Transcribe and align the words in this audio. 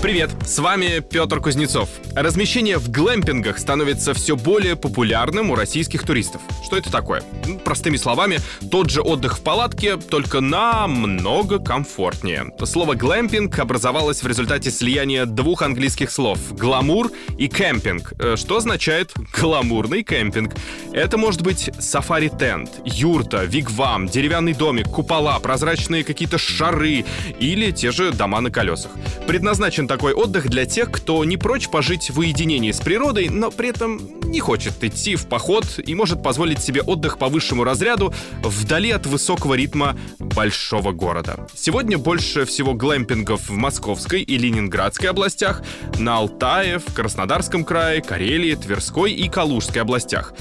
Привет, 0.00 0.30
с 0.46 0.60
вами 0.60 1.00
Петр 1.00 1.40
Кузнецов. 1.40 1.88
Размещение 2.14 2.78
в 2.78 2.88
глэмпингах 2.88 3.58
становится 3.58 4.14
все 4.14 4.36
более 4.36 4.76
популярным 4.76 5.50
у 5.50 5.56
российских 5.56 6.04
туристов. 6.04 6.40
Что 6.64 6.76
это 6.76 6.92
такое? 6.92 7.24
Ну, 7.44 7.58
простыми 7.58 7.96
словами, 7.96 8.38
тот 8.70 8.90
же 8.90 9.02
отдых 9.02 9.38
в 9.38 9.40
палатке, 9.42 9.96
только 9.96 10.40
намного 10.40 11.58
комфортнее. 11.58 12.52
Слово 12.64 12.94
глэмпинг 12.94 13.58
образовалось 13.58 14.22
в 14.22 14.26
результате 14.28 14.70
слияния 14.70 15.26
двух 15.26 15.62
английских 15.62 16.12
слов— 16.12 16.38
гламур 16.52 17.10
и 17.36 17.48
кемпинг, 17.48 18.12
э, 18.20 18.36
что 18.36 18.58
означает 18.58 19.12
гламурный 19.36 20.04
кемпинг. 20.04 20.54
Это 20.92 21.18
может 21.18 21.42
быть 21.42 21.70
сафари-тент, 21.76 22.70
юрта, 22.84 23.42
вигвам, 23.44 24.06
деревянный 24.06 24.54
домик, 24.54 24.86
купола, 24.86 25.40
прозрачные 25.40 26.04
какие-то 26.04 26.38
шары 26.38 27.04
или 27.40 27.72
те 27.72 27.90
же 27.90 28.12
дома 28.12 28.40
на 28.40 28.52
колесах. 28.52 28.92
Предназначен 29.26 29.87
такой 29.88 30.12
отдых 30.12 30.48
для 30.48 30.66
тех, 30.66 30.92
кто 30.92 31.24
не 31.24 31.36
прочь 31.36 31.68
пожить 31.68 32.10
в 32.10 32.18
уединении 32.20 32.70
с 32.70 32.78
природой, 32.78 33.28
но 33.28 33.50
при 33.50 33.70
этом 33.70 34.17
не 34.28 34.40
хочет 34.40 34.82
идти 34.84 35.16
в 35.16 35.26
поход 35.26 35.64
и 35.84 35.94
может 35.94 36.22
позволить 36.22 36.62
себе 36.62 36.82
отдых 36.82 37.18
по 37.18 37.28
высшему 37.28 37.64
разряду 37.64 38.14
вдали 38.42 38.90
от 38.90 39.06
высокого 39.06 39.54
ритма 39.54 39.98
большого 40.18 40.92
города. 40.92 41.46
Сегодня 41.54 41.98
больше 41.98 42.44
всего 42.44 42.74
глэмпингов 42.74 43.48
в 43.48 43.52
Московской 43.52 44.22
и 44.22 44.38
Ленинградской 44.38 45.10
областях, 45.10 45.62
на 45.98 46.18
Алтае, 46.18 46.78
в 46.78 46.92
Краснодарском 46.94 47.64
крае, 47.64 48.02
Карелии, 48.02 48.54
Тверской 48.54 49.12
и 49.12 49.28
Калужской 49.28 49.82
областях. 49.82 50.34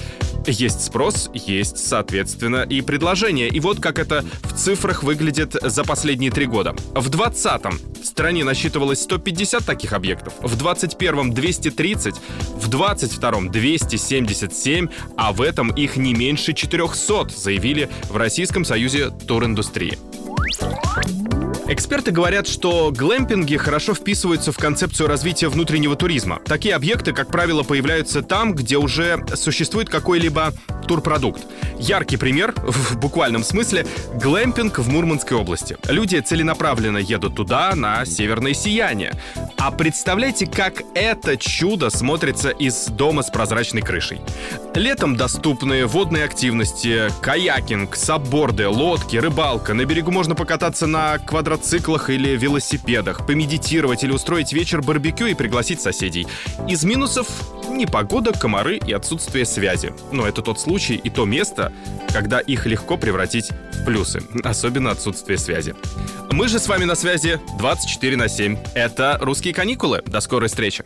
Есть 0.45 0.81
спрос, 0.81 1.30
есть, 1.34 1.78
соответственно, 1.78 2.64
и 2.64 2.81
предложение. 2.81 3.50
И 3.50 3.59
вот 3.59 3.81
как 3.81 4.00
это 4.00 4.23
в 4.44 4.54
цифрах 4.54 5.04
выглядит 5.04 5.54
за 5.62 5.84
последние 5.84 6.31
три 6.31 6.45
года. 6.45 6.73
В 6.94 7.09
2020-м 7.09 7.80
в 8.02 8.06
стране 8.06 8.44
насчитывалось 8.44 9.02
150 9.02 9.66
таких 9.66 9.94
объектов, 9.94 10.33
в 10.39 10.56
21-м 10.56 11.33
230, 11.33 12.16
в 12.56 12.70
22-м 12.70 13.52
277, 13.81 14.88
а 15.17 15.33
в 15.33 15.42
этом 15.42 15.70
их 15.70 15.97
не 15.97 16.14
меньше 16.14 16.53
400, 16.53 17.30
заявили 17.30 17.89
в 18.09 18.17
Российском 18.17 18.66
союзе 18.66 19.09
туриндустрии. 19.09 19.97
Эксперты 21.70 22.12
говорят, 22.12 22.48
что 22.48 22.94
глэмпинги 22.96 23.58
хорошо 23.58 23.94
вписываются 23.94 24.54
в 24.54 24.58
концепцию 24.58 25.10
развития 25.10 25.50
внутреннего 25.50 25.98
туризма. 25.98 26.40
Такие 26.46 26.73
объекты, 26.73 27.12
как 27.12 27.28
правило, 27.30 27.64
появляются 27.64 28.22
там, 28.22 28.54
где 28.54 28.78
уже 28.78 29.26
существует 29.36 29.90
какой-либо 29.90 30.54
турпродукт. 30.88 31.45
Яркий 31.78 32.16
пример, 32.16 32.54
в 32.64 32.98
буквальном 32.98 33.44
смысле, 33.44 33.86
глэмпинг 34.16 34.80
в 34.80 34.90
Мурманской 34.90 35.36
области. 35.36 35.78
Люди 35.90 36.18
целенаправленно 36.20 37.00
едут 37.00 37.36
туда, 37.36 37.76
на 37.76 38.06
северное 38.06 38.54
сияние. 38.54 39.14
А 39.58 39.72
представляете, 39.72 40.48
как 40.48 40.84
это 40.95 41.36
чудо 41.36 41.90
смотрится 41.90 42.50
из 42.50 42.88
дома 42.88 43.23
с 43.23 43.30
прозрачной 43.30 43.82
крышей. 43.82 44.22
Летом 44.73 45.16
доступны 45.16 45.86
водные 45.86 46.23
активности, 46.23 47.12
каякинг, 47.22 47.95
сабборды, 47.95 48.68
лодки, 48.68 49.18
рыбалка. 49.18 49.73
На 49.73 49.86
берегу 49.86 50.12
можно 50.12 50.36
покататься 50.36 50.88
на 50.88 51.18
квадроциклах 51.58 52.09
или 52.09 52.38
велосипедах, 52.38 53.25
помедитировать 53.25 54.03
или 54.03 54.11
устроить 54.11 54.53
вечер 54.53 54.81
барбекю 54.81 55.25
и 55.25 55.33
пригласить 55.33 55.81
соседей. 55.81 56.27
Из 56.67 56.83
минусов 56.83 57.27
непогода, 57.69 58.31
комары 58.31 58.77
и 58.77 58.94
отсутствие 58.94 59.45
связи. 59.45 59.94
Но 60.11 60.27
это 60.27 60.41
тот 60.41 60.59
случай 60.59 60.95
и 60.95 61.09
то 61.09 61.25
место, 61.25 61.73
когда 62.14 62.39
их 62.39 62.66
легко 62.66 62.97
превратить 62.97 63.49
в 63.73 63.86
плюсы, 63.86 64.22
особенно 64.44 64.91
отсутствие 64.91 65.38
связи. 65.38 65.75
Мы 66.31 66.47
же 66.47 66.59
с 66.59 66.67
вами 66.67 66.86
на 66.86 66.95
связи 66.95 67.39
24 67.58 68.16
на 68.17 68.27
7. 68.27 68.58
Это 68.75 69.17
«Русские 69.19 69.53
каникулы». 69.53 70.03
До 70.05 70.19
скорой 70.21 70.49
встречи. 70.49 70.86